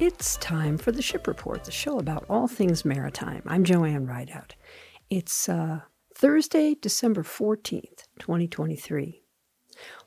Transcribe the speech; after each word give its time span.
It's 0.00 0.38
time 0.38 0.78
for 0.78 0.92
the 0.92 1.02
Ship 1.02 1.26
Report, 1.26 1.62
the 1.62 1.70
show 1.70 1.98
about 1.98 2.24
all 2.30 2.48
things 2.48 2.86
maritime. 2.86 3.42
I'm 3.44 3.64
Joanne 3.64 4.06
Rideout. 4.06 4.54
It's 5.10 5.46
uh, 5.46 5.80
Thursday, 6.16 6.74
December 6.80 7.22
14th, 7.22 8.04
2023. 8.18 9.22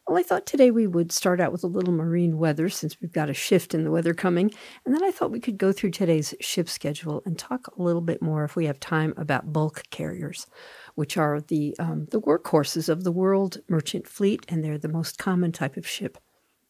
Well, 0.07 0.17
I 0.17 0.23
thought 0.23 0.47
today 0.47 0.71
we 0.71 0.87
would 0.87 1.11
start 1.11 1.39
out 1.39 1.51
with 1.51 1.63
a 1.63 1.67
little 1.67 1.93
marine 1.93 2.39
weather 2.39 2.69
since 2.69 2.99
we've 2.99 3.13
got 3.13 3.29
a 3.29 3.35
shift 3.35 3.75
in 3.75 3.83
the 3.83 3.91
weather 3.91 4.15
coming. 4.15 4.51
And 4.83 4.95
then 4.95 5.03
I 5.03 5.11
thought 5.11 5.29
we 5.29 5.39
could 5.39 5.59
go 5.59 5.71
through 5.71 5.91
today's 5.91 6.33
ship 6.41 6.69
schedule 6.69 7.21
and 7.23 7.37
talk 7.37 7.67
a 7.67 7.83
little 7.83 8.01
bit 8.01 8.19
more, 8.19 8.43
if 8.43 8.55
we 8.55 8.65
have 8.65 8.79
time, 8.79 9.13
about 9.15 9.53
bulk 9.53 9.83
carriers, 9.91 10.47
which 10.95 11.17
are 11.17 11.39
the, 11.39 11.75
um, 11.77 12.07
the 12.09 12.19
workhorses 12.19 12.89
of 12.89 13.03
the 13.03 13.11
world 13.11 13.59
merchant 13.69 14.07
fleet, 14.07 14.43
and 14.49 14.63
they're 14.63 14.79
the 14.79 14.87
most 14.87 15.19
common 15.19 15.51
type 15.51 15.77
of 15.77 15.87
ship 15.87 16.17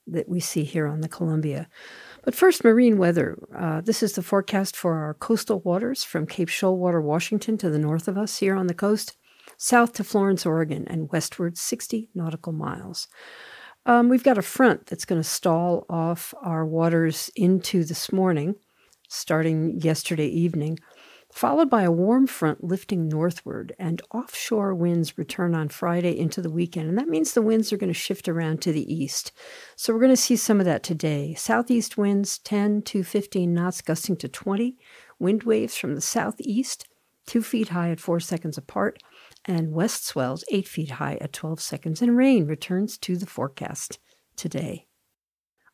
that 0.07 0.27
we 0.27 0.39
see 0.39 0.63
here 0.63 0.87
on 0.87 1.01
the 1.01 1.07
Columbia. 1.07 1.67
But 2.23 2.35
first, 2.35 2.63
marine 2.63 2.97
weather. 2.97 3.37
Uh, 3.55 3.81
this 3.81 4.01
is 4.01 4.13
the 4.13 4.23
forecast 4.23 4.77
for 4.77 4.95
our 4.95 5.13
coastal 5.13 5.59
waters 5.59 6.03
from 6.05 6.25
Cape 6.25 6.47
Shoalwater, 6.47 7.03
Washington, 7.03 7.57
to 7.57 7.69
the 7.69 7.77
north 7.77 8.07
of 8.07 8.17
us 8.17 8.37
here 8.37 8.55
on 8.55 8.67
the 8.67 8.73
coast, 8.73 9.17
south 9.57 9.91
to 9.93 10.05
Florence, 10.05 10.45
Oregon, 10.45 10.85
and 10.87 11.11
westward 11.11 11.57
60 11.57 12.09
nautical 12.15 12.53
miles. 12.53 13.09
Um, 13.85 14.07
we've 14.07 14.23
got 14.23 14.37
a 14.37 14.41
front 14.41 14.85
that's 14.85 15.03
going 15.03 15.21
to 15.21 15.27
stall 15.27 15.85
off 15.89 16.33
our 16.41 16.65
waters 16.65 17.29
into 17.35 17.83
this 17.83 18.13
morning, 18.13 18.55
starting 19.09 19.81
yesterday 19.81 20.27
evening 20.27 20.79
followed 21.33 21.67
by 21.67 21.81
a 21.81 21.91
warm 21.91 22.27
front 22.27 22.63
lifting 22.63 23.07
northward, 23.07 23.75
and 23.79 24.03
offshore 24.13 24.75
winds 24.75 25.17
return 25.17 25.55
on 25.55 25.67
Friday 25.67 26.17
into 26.17 26.41
the 26.41 26.49
weekend. 26.49 26.87
And 26.87 26.97
that 26.97 27.07
means 27.07 27.33
the 27.33 27.41
winds 27.41 27.73
are 27.73 27.77
going 27.77 27.91
to 27.91 27.99
shift 27.99 28.29
around 28.29 28.61
to 28.61 28.71
the 28.71 28.93
east. 28.93 29.31
So 29.75 29.93
we're 29.93 29.99
going 29.99 30.11
to 30.11 30.17
see 30.17 30.35
some 30.35 30.59
of 30.59 30.67
that 30.67 30.83
today. 30.83 31.33
Southeast 31.33 31.97
winds 31.97 32.37
10 32.37 32.83
to 32.83 33.03
15 33.03 33.51
knots, 33.51 33.81
gusting 33.81 34.15
to 34.17 34.27
20. 34.27 34.77
Wind 35.17 35.43
waves 35.43 35.75
from 35.75 35.95
the 35.95 36.01
southeast, 36.01 36.87
2 37.25 37.41
feet 37.41 37.69
high 37.69 37.89
at 37.89 37.99
4 37.99 38.19
seconds 38.19 38.57
apart, 38.57 39.01
and 39.45 39.73
west 39.73 40.05
swells 40.05 40.45
8 40.51 40.67
feet 40.67 40.91
high 40.91 41.17
at 41.19 41.33
12 41.33 41.59
seconds. 41.59 42.01
And 42.03 42.15
rain 42.15 42.45
returns 42.45 42.95
to 42.99 43.17
the 43.17 43.25
forecast 43.25 43.97
today. 44.35 44.85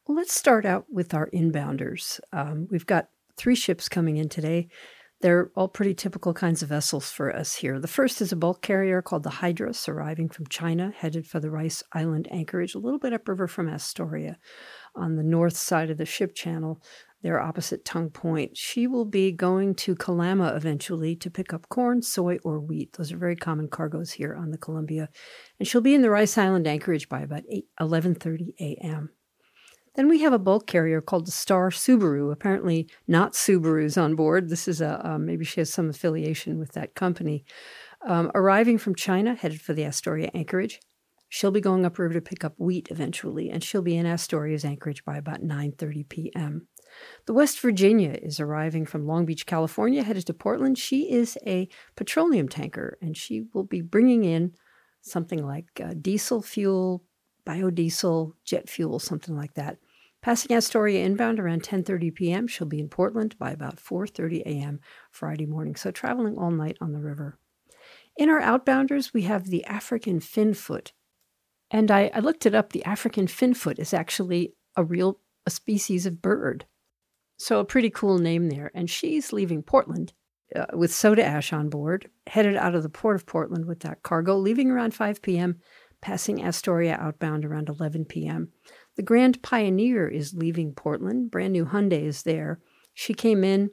Let's 0.08 0.34
start 0.34 0.66
out 0.66 0.86
with 0.90 1.14
our 1.14 1.30
inbounders. 1.32 2.22
Um, 2.32 2.70
we've 2.72 2.86
got 2.86 3.10
three 3.36 3.56
ships 3.56 3.90
coming 3.90 4.16
in 4.16 4.30
today. 4.30 4.70
They're 5.22 5.52
all 5.56 5.68
pretty 5.68 5.94
typical 5.94 6.34
kinds 6.34 6.64
of 6.64 6.70
vessels 6.70 7.12
for 7.12 7.36
us 7.36 7.56
here. 7.56 7.78
The 7.78 7.88
first 7.88 8.22
is 8.22 8.32
a 8.32 8.38
bulk 8.38 8.62
carrier 8.62 9.02
called 9.02 9.24
the 9.24 9.30
Hydrus, 9.30 9.90
arriving 9.90 10.30
from 10.30 10.48
China, 10.48 10.94
headed 10.96 11.28
for 11.28 11.42
the 11.42 11.52
Rice 11.52 11.84
Island 11.92 12.30
anchorage, 12.32 12.74
a 12.74 12.80
little 12.80 13.00
bit 13.00 13.12
upriver 13.12 13.48
from 13.48 13.68
Astoria 13.68 14.38
on 14.96 15.18
the 15.18 15.24
north 15.24 15.58
side 15.58 15.90
of 15.90 15.98
the 15.98 16.06
ship 16.06 16.34
channel. 16.34 16.82
They're 17.22 17.42
opposite 17.42 17.84
Tongue 17.84 18.12
Point. 18.12 18.56
She 18.56 18.88
will 18.88 19.04
be 19.04 19.34
going 19.34 19.76
to 19.76 19.96
Kalama 19.96 20.54
eventually 20.56 21.18
to 21.18 21.30
pick 21.30 21.54
up 21.54 21.68
corn, 21.68 22.02
soy, 22.02 22.38
or 22.46 22.62
wheat. 22.62 22.94
Those 22.94 23.12
are 23.12 23.18
very 23.18 23.36
common 23.36 23.68
cargoes 23.68 24.12
here 24.12 24.34
on 24.34 24.52
the 24.52 24.58
Columbia. 24.58 25.10
And 25.60 25.68
she'll 25.68 25.82
be 25.82 25.94
in 25.94 26.02
the 26.02 26.10
Rice 26.10 26.38
Island 26.38 26.66
anchorage 26.66 27.10
by 27.10 27.20
about 27.20 27.44
8, 27.50 27.66
11.30 27.82 28.54
a.m. 28.62 29.10
Then 30.00 30.08
we 30.08 30.22
have 30.22 30.32
a 30.32 30.40
bulk 30.40 30.66
carrier 30.66 31.02
called 31.02 31.28
the 31.28 31.32
Star 31.32 31.72
Subaru. 31.72 32.32
Apparently, 32.32 32.88
not 33.06 33.34
Subaru's 33.34 33.98
on 33.98 34.16
board. 34.16 34.48
This 34.48 34.66
is 34.66 34.80
a 34.80 35.06
um, 35.06 35.26
maybe 35.26 35.44
she 35.44 35.60
has 35.60 35.74
some 35.74 35.90
affiliation 35.90 36.58
with 36.58 36.72
that 36.72 36.96
company. 36.96 37.44
Um, 38.08 38.32
arriving 38.34 38.78
from 38.78 38.96
China, 38.96 39.36
headed 39.36 39.60
for 39.60 39.74
the 39.74 39.84
Astoria 39.84 40.32
anchorage. 40.34 40.80
She'll 41.28 41.52
be 41.52 41.60
going 41.60 41.86
upriver 41.86 42.14
to 42.14 42.22
pick 42.22 42.46
up 42.46 42.54
wheat 42.58 42.88
eventually, 42.90 43.50
and 43.50 43.62
she'll 43.62 43.82
be 43.82 43.98
in 43.98 44.06
Astoria's 44.06 44.64
anchorage 44.64 45.04
by 45.04 45.18
about 45.18 45.42
9:30 45.44 46.08
p.m. 46.08 46.70
The 47.26 47.34
West 47.34 47.60
Virginia 47.60 48.18
is 48.22 48.40
arriving 48.40 48.86
from 48.86 49.06
Long 49.06 49.26
Beach, 49.26 49.46
California, 49.46 50.04
headed 50.04 50.26
to 50.28 50.34
Portland. 50.34 50.78
She 50.78 51.12
is 51.12 51.38
a 51.46 51.68
petroleum 51.98 52.48
tanker, 52.48 52.98
and 53.02 53.18
she 53.18 53.48
will 53.54 53.66
be 53.66 53.82
bringing 53.82 54.24
in 54.24 54.54
something 55.02 55.46
like 55.46 55.66
uh, 55.84 55.94
diesel 56.00 56.42
fuel, 56.42 57.04
biodiesel, 57.46 58.32
jet 58.46 58.70
fuel, 58.70 59.00
something 59.00 59.36
like 59.36 59.56
that. 59.56 59.78
Passing 60.22 60.56
Astoria 60.56 61.06
inbound 61.06 61.40
around 61.40 61.64
10:30 61.64 62.14
p.m., 62.14 62.48
she'll 62.48 62.68
be 62.68 62.80
in 62.80 62.90
Portland 62.90 63.38
by 63.40 63.52
about 63.52 63.78
4:30 63.78 64.42
a.m. 64.42 64.80
Friday 65.12 65.46
morning. 65.46 65.76
So 65.76 65.92
traveling 65.92 66.38
all 66.38 66.52
night 66.52 66.78
on 66.82 66.92
the 66.92 67.00
river. 67.00 67.38
In 68.18 68.30
our 68.30 68.42
outbounders, 68.42 69.14
we 69.14 69.22
have 69.24 69.46
the 69.46 69.64
African 69.66 70.20
finfoot. 70.20 70.92
And 71.72 71.90
I, 71.90 72.12
I 72.14 72.20
looked 72.20 72.46
it 72.46 72.54
up. 72.54 72.74
The 72.74 72.84
African 72.84 73.28
finfoot 73.28 73.80
is 73.80 73.94
actually 73.94 74.54
a 74.76 74.84
real 74.84 75.20
a 75.46 75.50
species 75.50 76.06
of 76.06 76.22
bird. 76.22 76.66
So 77.38 77.60
a 77.60 77.66
pretty 77.66 77.90
cool 77.90 78.18
name 78.18 78.50
there. 78.50 78.72
And 78.74 78.90
she's 78.90 79.32
leaving 79.32 79.64
Portland 79.64 80.12
uh, 80.54 80.66
with 80.74 80.94
soda 80.94 81.24
ash 81.24 81.54
on 81.54 81.70
board, 81.70 82.10
headed 82.28 82.58
out 82.58 82.76
of 82.76 82.84
the 82.84 82.90
port 82.90 83.16
of 83.16 83.26
Portland 83.26 83.66
with 83.66 83.80
that 83.82 84.04
cargo, 84.04 84.36
leaving 84.36 84.70
around 84.70 84.94
5 84.94 85.22
p.m 85.22 85.62
passing 86.02 86.44
Astoria 86.44 86.98
outbound 87.00 87.46
around 87.46 87.70
11 87.70 88.06
p.m. 88.06 88.50
The 89.00 89.04
Grand 89.04 89.42
Pioneer 89.42 90.10
is 90.10 90.34
leaving 90.34 90.74
Portland. 90.74 91.32
Brand 91.32 91.54
new 91.54 91.64
Hyundai 91.64 92.04
is 92.04 92.24
there. 92.24 92.60
She 92.94 93.14
came 93.14 93.46
in 93.46 93.70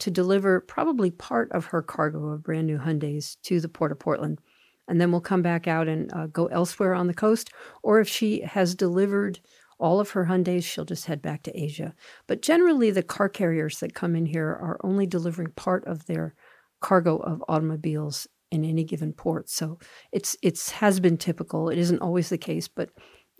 to 0.00 0.10
deliver 0.10 0.60
probably 0.60 1.10
part 1.10 1.50
of 1.52 1.64
her 1.64 1.80
cargo 1.80 2.26
of 2.26 2.42
brand 2.42 2.66
new 2.66 2.76
Hyundais 2.76 3.38
to 3.44 3.58
the 3.58 3.70
Port 3.70 3.90
of 3.90 3.98
Portland. 3.98 4.38
And 4.86 5.00
then 5.00 5.10
we'll 5.10 5.22
come 5.22 5.40
back 5.40 5.66
out 5.66 5.88
and 5.88 6.12
uh, 6.12 6.26
go 6.26 6.48
elsewhere 6.48 6.92
on 6.92 7.06
the 7.06 7.14
coast. 7.14 7.54
Or 7.82 8.00
if 8.00 8.08
she 8.10 8.42
has 8.42 8.74
delivered 8.74 9.40
all 9.78 9.98
of 9.98 10.10
her 10.10 10.26
Hyundais, 10.26 10.64
she'll 10.64 10.84
just 10.84 11.06
head 11.06 11.22
back 11.22 11.42
to 11.44 11.58
Asia. 11.58 11.94
But 12.26 12.42
generally, 12.42 12.90
the 12.90 13.02
car 13.02 13.30
carriers 13.30 13.80
that 13.80 13.94
come 13.94 14.14
in 14.14 14.26
here 14.26 14.48
are 14.48 14.78
only 14.84 15.06
delivering 15.06 15.52
part 15.52 15.86
of 15.86 16.04
their 16.04 16.34
cargo 16.82 17.16
of 17.16 17.42
automobiles 17.48 18.28
in 18.50 18.62
any 18.62 18.84
given 18.84 19.14
port. 19.14 19.48
So 19.48 19.78
it's 20.12 20.36
it's 20.42 20.72
has 20.72 21.00
been 21.00 21.16
typical. 21.16 21.70
It 21.70 21.78
isn't 21.78 22.02
always 22.02 22.28
the 22.28 22.36
case, 22.36 22.68
but 22.68 22.90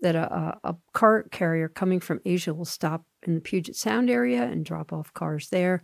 that 0.01 0.15
a, 0.15 0.57
a, 0.63 0.75
car 0.93 1.23
carrier 1.31 1.67
coming 1.67 1.99
from 1.99 2.21
Asia 2.25 2.53
will 2.53 2.65
stop 2.65 3.05
in 3.23 3.35
the 3.35 3.41
Puget 3.41 3.75
Sound 3.75 4.09
area 4.09 4.43
and 4.43 4.65
drop 4.65 4.93
off 4.93 5.13
cars 5.13 5.49
there, 5.49 5.83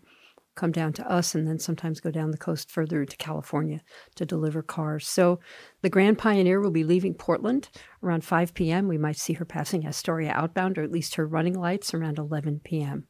come 0.55 0.71
down 0.71 0.93
to 0.93 1.11
us, 1.11 1.33
and 1.33 1.47
then 1.47 1.57
sometimes 1.57 1.99
go 1.99 2.11
down 2.11 2.31
the 2.31 2.37
coast 2.37 2.69
further 2.69 3.05
to 3.05 3.17
California 3.17 3.81
to 4.15 4.25
deliver 4.25 4.61
cars. 4.61 5.07
So 5.07 5.39
the 5.81 5.89
Grand 5.89 6.17
Pioneer 6.17 6.61
will 6.61 6.71
be 6.71 6.83
leaving 6.83 7.15
Portland 7.15 7.69
around 8.03 8.23
5 8.23 8.53
p.m. 8.53 8.87
We 8.87 8.97
might 8.97 9.17
see 9.17 9.33
her 9.33 9.45
passing 9.45 9.85
Astoria 9.87 10.31
outbound, 10.31 10.77
or 10.77 10.83
at 10.83 10.91
least 10.91 11.15
her 11.15 11.25
running 11.25 11.57
lights 11.57 11.93
around 11.93 12.19
11 12.19 12.61
p.m. 12.63 13.07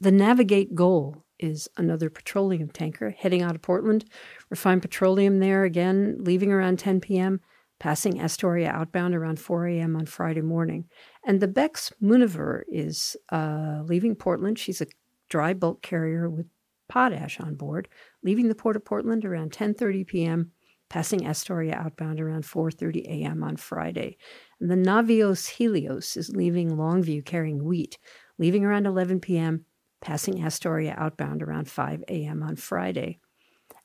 The 0.00 0.12
Navigate 0.12 0.74
Goal 0.74 1.24
is 1.38 1.68
another 1.76 2.10
petroleum 2.10 2.68
tanker 2.68 3.10
heading 3.10 3.42
out 3.42 3.54
of 3.54 3.62
Portland. 3.62 4.04
Refined 4.50 4.82
petroleum 4.82 5.40
there 5.40 5.64
again, 5.64 6.18
leaving 6.20 6.52
around 6.52 6.78
10 6.78 7.00
p.m., 7.00 7.40
passing 7.80 8.20
Astoria 8.20 8.70
outbound 8.70 9.14
around 9.14 9.40
4 9.40 9.66
a.m. 9.66 9.96
on 9.96 10.06
Friday 10.06 10.42
morning. 10.42 10.84
And 11.26 11.40
the 11.40 11.48
Bex 11.48 11.92
Muniver 12.00 12.62
is 12.68 13.16
uh, 13.32 13.82
leaving 13.84 14.14
Portland. 14.14 14.58
She's 14.58 14.80
a 14.80 14.86
dry 15.28 15.54
bulk 15.54 15.82
carrier 15.82 16.30
with 16.30 16.46
potash 16.88 17.40
on 17.40 17.56
board, 17.56 17.88
leaving 18.22 18.48
the 18.48 18.54
port 18.54 18.76
of 18.76 18.84
Portland 18.84 19.24
around 19.24 19.52
10:30 19.52 20.06
p.m., 20.06 20.52
passing 20.88 21.26
Astoria 21.26 21.74
outbound 21.74 22.20
around 22.20 22.44
4:30 22.44 23.06
a.m. 23.06 23.42
on 23.42 23.56
Friday. 23.56 24.16
And 24.60 24.70
the 24.70 24.76
Navios 24.76 25.48
Helios 25.48 26.16
is 26.16 26.30
leaving 26.30 26.76
Longview 26.76 27.24
carrying 27.24 27.64
wheat, 27.64 27.98
leaving 28.38 28.64
around 28.64 28.86
11 28.86 29.20
p.m 29.20 29.64
passing 30.00 30.42
Astoria 30.42 30.94
outbound 30.96 31.42
around 31.42 31.68
5 31.68 32.04
a.m. 32.08 32.42
on 32.42 32.56
Friday. 32.56 33.20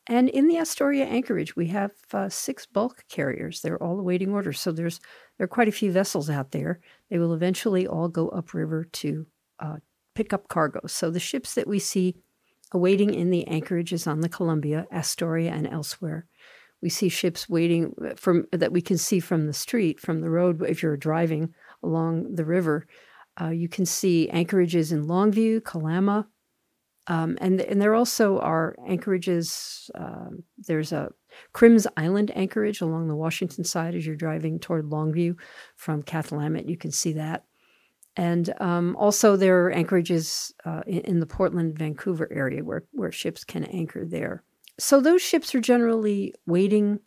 And 0.08 0.30
in 0.30 0.48
the 0.48 0.58
Astoria 0.58 1.06
anchorage, 1.06 1.56
we 1.56 1.68
have 1.68 1.92
uh, 2.14 2.30
six 2.30 2.66
bulk 2.66 3.06
carriers. 3.10 3.62
They're 3.62 3.82
all 3.82 4.00
awaiting 4.00 4.32
orders. 4.32 4.60
So 4.60 4.72
there's 4.72 5.00
there 5.38 5.46
are 5.46 5.48
quite 5.48 5.68
a 5.68 5.74
few 5.74 5.92
vessels 5.92 6.30
out 6.30 6.52
there. 6.52 6.80
They 7.10 7.18
will 7.18 7.34
eventually 7.34 7.88
all 7.88 8.08
go 8.08 8.30
upriver 8.30 8.84
to 8.84 9.26
uh, 9.60 9.78
pick 10.14 10.32
up 10.32 10.48
cargo. 10.48 10.82
So 10.88 11.10
the 11.10 11.20
ships 11.20 11.56
that 11.56 11.68
we 11.68 11.80
see 11.80 12.16
awaiting 12.72 13.14
in 13.14 13.32
the 13.32 13.48
anchorages 13.48 14.06
on 14.06 14.22
the 14.22 14.30
Columbia, 14.30 14.86
Astoria, 14.92 15.52
and 15.52 15.68
elsewhere. 15.68 16.28
We 16.82 16.90
see 16.90 17.10
ships 17.10 17.50
waiting 17.50 17.96
uh, 18.04 18.16
from 18.16 18.46
that 18.52 18.72
we 18.72 18.82
can 18.82 18.98
see 18.98 19.20
from 19.20 19.48
the 19.48 19.54
street, 19.54 20.00
from 20.00 20.22
the 20.22 20.30
road. 20.30 20.64
If 20.68 20.84
you're 20.84 20.98
driving 20.98 21.54
along 21.82 22.36
the 22.36 22.46
river, 22.46 22.86
uh, 23.42 23.50
you 23.50 23.68
can 23.70 23.86
see 23.86 24.30
anchorages 24.30 24.92
in 24.92 25.06
Longview, 25.06 25.64
Kalama, 25.64 26.28
um, 27.08 27.38
and 27.40 27.62
and 27.62 27.82
there 27.82 27.96
also 27.96 28.40
are 28.40 28.76
anchorages. 28.88 29.90
Uh, 29.94 30.30
there's 30.58 30.92
a 30.92 31.12
Crims 31.54 31.86
Island 31.98 32.32
anchorage 32.36 32.82
along 32.82 33.08
the 33.08 33.16
Washington 33.16 33.64
side 33.64 33.96
as 33.96 34.06
you're 34.06 34.16
driving 34.16 34.60
toward 34.60 34.86
Longview 34.86 35.36
from 35.76 36.02
Cathlamet. 36.04 36.68
You 36.68 36.78
can 36.78 36.92
see 36.92 37.14
that, 37.14 37.46
and 38.16 38.54
um, 38.60 38.96
also 38.96 39.36
there 39.36 39.66
are 39.66 39.72
anchorages 39.72 40.54
uh, 40.66 40.82
in, 40.88 41.00
in, 41.02 41.20
the 41.20 41.28
Portland, 41.28 41.78
Vancouver 41.78 42.28
area 42.32 42.64
where 42.64 42.86
where 42.92 43.12
ships 43.12 43.44
can 43.44 43.66
anchor 43.66 44.06
there. 44.06 44.44
So 44.80 45.00
those 45.00 45.22
ships 45.22 45.54
are 45.54 45.62
generally 45.62 46.34
waiting 46.46 47.00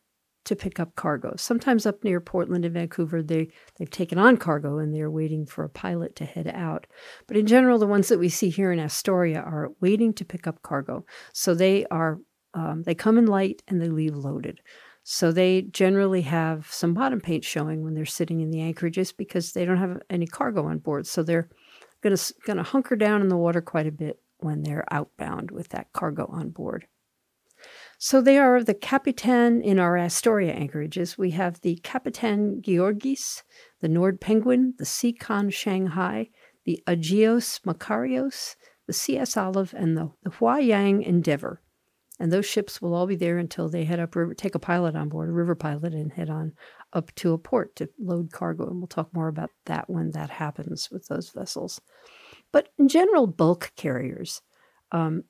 to 0.49 0.57
pick 0.57 0.81
up 0.81 0.95
cargo. 0.97 1.35
Sometimes 1.37 1.87
up 1.87 2.03
near 2.03 2.21
Portland 2.21 2.65
and 2.65 2.75
Vancouver, 2.75 3.23
they, 3.23 3.49
they've 3.79 3.91
taken 3.91 4.19
on 4.19 4.37
cargo 4.37 4.79
and 4.79 4.95
they're 4.95 5.11
waiting 5.11 5.47
for 5.47 5.65
a 5.65 5.69
pilot 5.69 6.17
to 6.17 6.25
head 6.25 6.49
out. 6.49 6.87
But 7.27 7.37
in 7.37 7.47
general, 7.47 7.79
the 7.79 7.87
ones 7.87 8.09
that 8.09 8.19
we 8.19 8.29
see 8.29 8.51
here 8.51 8.73
in 8.73 8.81
Astoria 8.81 9.41
are 9.41 9.71
waiting 9.81 10.13
to 10.15 10.25
pick 10.25 10.47
up 10.47 10.63
cargo. 10.63 11.05
So 11.33 11.55
they 11.55 11.87
are 11.87 12.19
um, 12.55 12.83
they 12.85 12.95
come 12.95 13.19
in 13.19 13.27
light 13.27 13.63
and 13.69 13.81
they 13.81 13.89
leave 13.89 14.17
loaded. 14.17 14.61
So 15.05 15.33
they 15.33 15.63
generally 15.63 16.23
have 16.23 16.67
some 16.71 16.93
bottom 16.93 17.21
paint 17.21 17.45
showing 17.45 17.83
when 17.83 17.95
they're 17.95 18.05
sitting 18.05 18.41
in 18.41 18.51
the 18.51 18.61
anchorages 18.61 19.13
because 19.13 19.53
they 19.53 19.65
don't 19.65 19.79
have 19.79 20.01
any 20.11 20.27
cargo 20.27 20.67
on 20.67 20.79
board. 20.79 21.07
So 21.07 21.23
they're 21.23 21.49
going 22.03 22.17
to 22.17 22.63
hunker 22.63 22.97
down 22.97 23.23
in 23.23 23.29
the 23.29 23.37
water 23.37 23.61
quite 23.61 23.87
a 23.87 23.93
bit 23.93 24.21
when 24.39 24.63
they're 24.63 24.85
outbound 24.91 25.51
with 25.51 25.71
that 25.71 25.93
cargo 25.93 26.27
on 26.31 26.51
board. 26.51 26.87
So 28.01 28.21
they 28.21 28.39
are 28.39 28.63
the 28.63 28.75
Capitan 28.75 29.61
in 29.61 29.81
our 29.81 29.99
Astoria 29.99 30.53
anchorages. 30.53 31.19
We 31.19 31.33
have 31.33 31.61
the 31.61 31.81
Capitan 31.83 32.63
Georgis, 32.63 33.43
the 33.81 33.89
Nord 33.89 34.21
Penguin, 34.21 34.75
the 34.79 34.85
Seacon 34.85 35.53
Shanghai, 35.53 36.31
the 36.65 36.81
Agios 36.87 37.61
Makarios, 37.63 38.55
the 38.87 38.93
CS 38.93 39.37
Olive, 39.37 39.75
and 39.77 39.97
the, 39.97 40.13
the 40.23 40.31
Huayang 40.31 41.05
Endeavor. 41.05 41.61
And 42.21 42.33
those 42.33 42.47
ships 42.47 42.81
will 42.81 42.95
all 42.95 43.07
be 43.07 43.17
there 43.17 43.37
until 43.37 43.69
they 43.69 43.85
head 43.85 43.99
up 43.99 44.15
river, 44.15 44.33
take 44.33 44.55
a 44.55 44.61
pilot 44.61 44.95
on 44.95 45.09
board, 45.09 45.29
a 45.29 45.33
river 45.33 45.57
pilot, 45.57 45.93
and 45.93 46.13
head 46.13 46.31
on 46.31 46.53
up 46.93 47.13
to 47.17 47.33
a 47.33 47.39
port 47.39 47.75
to 47.77 47.89
load 47.99 48.31
cargo. 48.31 48.69
And 48.69 48.79
we'll 48.79 48.87
talk 48.87 49.13
more 49.13 49.29
about 49.29 49.51
that 49.67 49.91
when 49.91 50.13
that 50.13 50.31
happens 50.31 50.89
with 50.91 51.09
those 51.09 51.31
vessels. 51.31 51.81
But 52.53 52.69
in 52.79 52.87
general, 52.87 53.27
bulk 53.27 53.73
carriers, 53.77 54.41
um, 54.93 55.25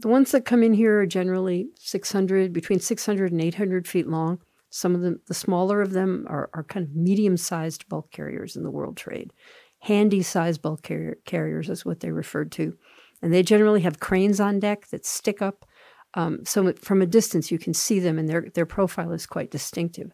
the 0.00 0.08
ones 0.08 0.32
that 0.32 0.44
come 0.44 0.62
in 0.62 0.74
here 0.74 1.00
are 1.00 1.06
generally 1.06 1.68
600, 1.78 2.52
between 2.52 2.80
600 2.80 3.32
and 3.32 3.40
800 3.40 3.86
feet 3.86 4.08
long. 4.08 4.40
Some 4.70 4.94
of 4.94 5.02
them, 5.02 5.20
the 5.28 5.34
smaller 5.34 5.80
of 5.80 5.92
them, 5.92 6.26
are, 6.28 6.50
are 6.52 6.64
kind 6.64 6.84
of 6.84 6.96
medium 6.96 7.36
sized 7.36 7.88
bulk 7.88 8.10
carriers 8.10 8.56
in 8.56 8.64
the 8.64 8.70
world 8.70 8.96
trade. 8.96 9.32
Handy 9.78 10.22
sized 10.22 10.62
bulk 10.62 10.82
carrier, 10.82 11.18
carriers 11.24 11.68
is 11.68 11.84
what 11.84 12.00
they're 12.00 12.14
referred 12.14 12.50
to. 12.52 12.76
And 13.22 13.32
they 13.32 13.42
generally 13.42 13.82
have 13.82 14.00
cranes 14.00 14.40
on 14.40 14.58
deck 14.58 14.88
that 14.88 15.06
stick 15.06 15.40
up. 15.40 15.64
Um, 16.14 16.44
so 16.44 16.72
from 16.72 17.02
a 17.02 17.06
distance, 17.06 17.50
you 17.50 17.58
can 17.58 17.74
see 17.74 18.00
them, 18.00 18.18
and 18.18 18.28
their, 18.28 18.46
their 18.54 18.66
profile 18.66 19.12
is 19.12 19.26
quite 19.26 19.50
distinctive. 19.50 20.10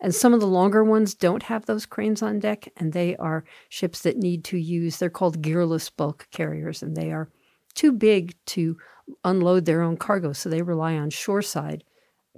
And 0.00 0.14
some 0.14 0.34
of 0.34 0.40
the 0.40 0.46
longer 0.46 0.84
ones 0.84 1.14
don't 1.14 1.44
have 1.44 1.64
those 1.64 1.86
cranes 1.86 2.22
on 2.22 2.38
deck, 2.38 2.70
and 2.76 2.92
they 2.92 3.16
are 3.16 3.44
ships 3.68 4.02
that 4.02 4.18
need 4.18 4.44
to 4.44 4.58
use, 4.58 4.98
they're 4.98 5.08
called 5.08 5.42
gearless 5.42 5.90
bulk 5.94 6.28
carriers, 6.30 6.82
and 6.82 6.96
they 6.96 7.12
are 7.12 7.30
too 7.74 7.92
big 7.92 8.34
to 8.46 8.76
unload 9.24 9.64
their 9.64 9.82
own 9.82 9.96
cargo. 9.96 10.32
So 10.32 10.48
they 10.48 10.62
rely 10.62 10.94
on 10.94 11.10
shoreside 11.10 11.84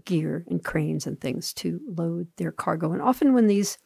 gear 0.04 0.44
and 0.48 0.62
cranes 0.62 1.06
and 1.06 1.20
things 1.20 1.52
to 1.54 1.80
load 1.86 2.28
their 2.36 2.52
cargo. 2.52 2.92
And 2.92 3.02
often, 3.02 3.34
when 3.34 3.46
these 3.46 3.78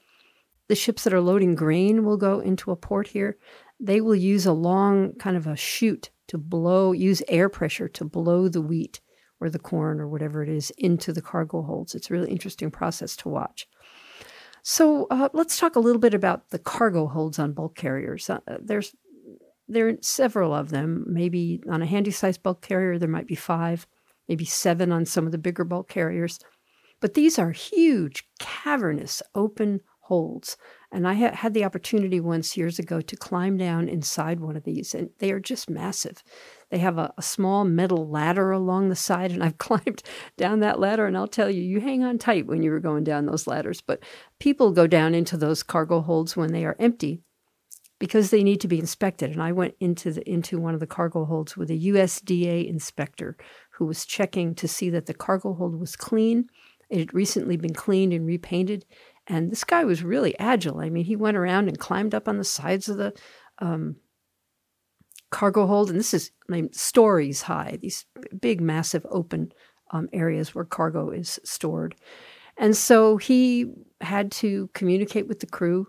the 0.69 0.75
ships 0.75 1.05
that 1.05 1.13
are 1.13 1.21
loading 1.21 1.55
grain 1.55 2.05
will 2.05 2.17
go 2.17 2.41
into 2.41 2.71
a 2.71 2.77
port 2.77 3.09
here, 3.09 3.37
they 3.81 4.01
will 4.01 4.15
use 4.15 4.47
a 4.47 4.53
long 4.53 5.13
kind 5.15 5.37
of 5.37 5.47
a 5.47 5.57
chute 5.57 6.11
to 6.29 6.39
blow, 6.39 6.93
use 6.93 7.23
air 7.29 7.49
pressure 7.49 7.89
to 7.89 8.05
blow 8.05 8.49
the 8.49 8.63
wheat 8.63 9.01
or 9.41 9.51
the 9.51 9.59
corn 9.59 10.01
or 10.01 10.09
whatever 10.09 10.43
it 10.43 10.49
is 10.49 10.71
into 10.79 11.13
the 11.13 11.21
cargo 11.21 11.63
holds. 11.63 11.95
It's 11.95 12.11
a 12.11 12.15
really 12.15 12.31
interesting 12.31 12.71
process 12.71 13.17
to 13.17 13.29
watch. 13.29 13.69
So 14.63 15.09
uh, 15.11 15.29
let's 15.33 15.59
talk 15.59 15.75
a 15.75 15.81
little 15.81 16.01
bit 16.01 16.15
about 16.15 16.51
the 16.51 16.59
cargo 16.61 17.09
holds 17.09 17.41
on 17.41 17.53
bulk 17.53 17.75
carriers. 17.75 18.31
Uh, 18.31 18.39
there's 18.61 18.95
there 19.73 19.89
are 19.89 19.97
several 20.01 20.55
of 20.55 20.71
them. 20.71 21.05
Maybe 21.07 21.61
on 21.69 21.83
a 21.83 21.87
handy 21.87 22.11
sized 22.11 22.43
bulk 22.43 22.63
carrier, 22.63 22.99
there 22.99 23.09
might 23.09 23.27
be 23.27 23.35
five, 23.35 23.87
maybe 24.29 24.45
seven 24.45 24.93
on 24.93 25.05
some 25.05 25.27
of 25.27 25.33
the 25.33 25.39
bigger 25.39 25.65
bulk 25.65 25.89
carriers. 25.89 26.39
But 27.01 27.15
these 27.15 27.39
are 27.39 27.51
huge, 27.51 28.25
cavernous, 28.39 29.23
open 29.35 29.81
holds. 30.03 30.57
And 30.93 31.09
I 31.09 31.15
ha- 31.15 31.35
had 31.35 31.55
the 31.55 31.65
opportunity 31.65 32.21
once 32.21 32.57
years 32.57 32.79
ago 32.79 33.01
to 33.01 33.17
climb 33.17 33.57
down 33.57 33.89
inside 33.89 34.41
one 34.41 34.57
of 34.57 34.65
these, 34.65 34.95
and 34.95 35.11
they 35.19 35.33
are 35.33 35.41
just 35.41 35.71
massive. 35.71 36.23
They 36.71 36.79
have 36.79 36.99
a, 36.99 37.13
a, 37.17 37.23
small 37.23 37.65
metal 37.65 38.09
ladder 38.09 38.53
along 38.53 38.89
the 38.89 38.97
side, 38.97 39.33
and 39.33 39.43
I've 39.43 39.59
climbed 39.67 40.03
down 40.37 40.61
that 40.61 40.79
ladder. 40.79 41.07
And 41.07 41.17
I'll 41.17 41.27
tell 41.27 41.51
you, 41.51 41.63
you 41.63 41.81
hang 41.81 42.05
on 42.05 42.19
tight 42.19 42.47
when 42.47 42.63
you 42.63 42.71
were 42.71 42.81
going 42.81 43.05
down 43.05 43.27
those 43.27 43.47
ladders. 43.47 43.81
But 43.81 44.03
people 44.39 44.71
go 44.71 44.87
down 44.87 45.15
into 45.15 45.37
those 45.37 45.63
cargo 45.63 46.01
holds 46.03 46.37
when 46.37 46.53
they 46.53 46.65
are 46.65 46.77
empty 46.79 47.23
because 48.03 48.31
they 48.31 48.43
need 48.43 48.61
to 48.61 48.67
be 48.67 48.81
inspected. 48.81 49.31
And 49.31 49.41
I 49.41 49.53
went 49.53 49.77
into 49.79 50.11
the 50.11 50.29
into 50.29 50.59
one 50.59 50.75
of 50.75 50.81
the 50.81 50.89
cargo 50.89 51.25
holds 51.25 51.57
with 51.57 51.71
a 51.71 51.79
USDA 51.79 52.69
inspector 52.69 53.37
who 53.71 53.87
was 53.87 54.05
checking 54.05 54.57
to 54.57 54.67
see 54.67 54.91
that 54.91 55.07
the 55.07 55.15
cargo 55.15 55.55
hold 55.55 55.79
was 55.79 55.95
clean. 55.95 56.49
It 56.91 56.99
had 56.99 57.15
recently 57.15 57.57
been 57.57 57.75
cleaned 57.75 58.13
and 58.13 58.27
repainted. 58.27 58.85
And 59.29 59.53
this 59.53 59.63
guy 59.63 59.85
was 59.85 60.03
really 60.03 60.37
agile. 60.41 60.81
I 60.81 60.91
mean, 60.91 61.05
he 61.05 61.15
went 61.15 61.37
around 61.37 61.69
and 61.69 61.79
climbed 61.79 62.13
up 62.13 62.27
on 62.27 62.39
the 62.39 62.45
sides 62.45 62.89
of 62.89 62.97
the 62.97 63.15
um, 63.61 63.95
cargo 65.31 65.69
hold. 65.69 65.89
And 65.89 65.97
this 65.97 66.13
is 66.13 66.33
I 66.49 66.55
mean, 66.55 66.73
stories 66.73 67.43
high, 67.43 67.79
these 67.81 68.05
big, 68.41 68.61
massive 68.61 69.07
open 69.13 69.53
um, 69.93 70.09
areas 70.13 70.57
where 70.57 70.65
cargo 70.65 71.11
is 71.11 71.39
stored. 71.45 71.95
And 72.57 72.77
so 72.77 73.17
he 73.17 73.73
had 74.01 74.33
to 74.33 74.71
communicate 74.75 75.29
with 75.29 75.39
the 75.39 75.47
crew 75.47 75.87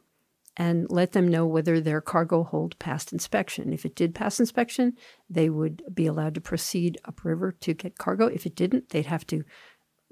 and 0.56 0.86
let 0.90 1.14
them 1.14 1.28
know 1.28 1.46
whether 1.46 1.80
their 1.80 2.02
cargo 2.02 2.44
hold 2.44 2.78
passed 2.80 3.12
inspection. 3.12 3.74
If 3.74 3.86
it 3.86 3.96
did 3.96 4.14
pass 4.14 4.40
inspection, 4.40 4.94
they 5.30 5.50
would 5.50 5.82
be 5.94 6.06
allowed 6.06 6.36
to 6.36 6.42
proceed 6.42 6.98
upriver 7.06 7.52
to 7.52 7.74
get 7.74 7.98
cargo. 7.98 8.28
If 8.28 8.46
it 8.46 8.56
didn't, 8.56 8.90
they'd 8.90 9.08
have 9.08 9.26
to 9.28 9.44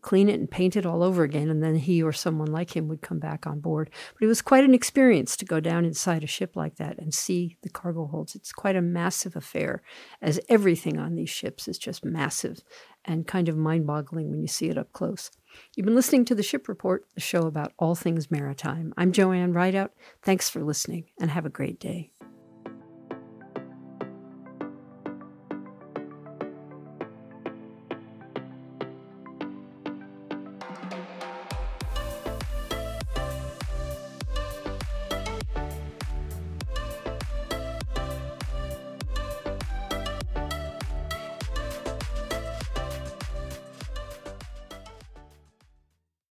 clean 0.02 0.30
it 0.30 0.40
and 0.40 0.50
paint 0.50 0.76
it 0.76 0.86
all 0.86 1.04
over 1.04 1.24
again, 1.24 1.50
and 1.50 1.64
then 1.64 1.76
he 1.76 2.02
or 2.02 2.12
someone 2.12 2.52
like 2.52 2.76
him 2.76 2.88
would 2.88 3.02
come 3.02 3.20
back 3.20 3.46
on 3.46 3.60
board. 3.60 3.90
But 4.14 4.26
it 4.26 4.28
was 4.28 4.42
quite 4.42 4.64
an 4.64 4.74
experience 4.74 5.38
to 5.38 5.46
go 5.46 5.60
down 5.60 5.86
inside 5.86 6.24
a 6.24 6.28
ship 6.28 6.56
like 6.56 6.76
that 6.78 6.98
and 7.00 7.14
see 7.14 7.58
the 7.62 7.70
cargo 7.70 8.08
holds. 8.08 8.36
It's 8.36 8.52
quite 8.52 8.76
a 8.76 8.82
massive 8.82 9.36
affair, 9.36 9.82
as 10.22 10.40
everything 10.50 10.98
on 10.98 11.16
these 11.16 11.30
ships 11.30 11.68
is 11.68 11.78
just 11.78 12.04
massive 12.04 12.62
and 13.06 13.28
kind 13.28 13.50
of 13.50 13.58
mind 13.58 13.88
boggling 13.88 14.30
when 14.30 14.42
you 14.42 14.48
see 14.48 14.70
it 14.70 14.78
up 14.78 14.92
close. 14.94 15.32
You've 15.76 15.86
been 15.86 15.96
listening 15.96 16.26
to 16.26 16.36
the 16.36 16.44
Ship 16.44 16.68
Report, 16.68 17.06
the 17.14 17.22
show 17.22 17.42
about 17.42 17.74
all 17.78 17.96
things 17.96 18.32
maritime. 18.32 18.94
I'm 18.98 19.12
Joanne 19.12 19.54
Rideout. 19.54 19.92
Thanks 20.22 20.50
for 20.50 20.64
listening 20.64 21.06
and 21.20 21.32
have 21.32 21.46
a 21.46 21.50
great 21.50 21.80
day. 21.80 22.12